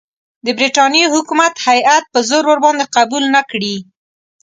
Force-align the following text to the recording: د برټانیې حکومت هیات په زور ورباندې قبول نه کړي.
د 0.45 0.47
برټانیې 0.57 1.05
حکومت 1.13 1.53
هیات 1.67 2.03
په 2.13 2.19
زور 2.29 2.43
ورباندې 2.47 2.85
قبول 2.97 3.23
نه 3.35 3.41
کړي. 3.51 3.75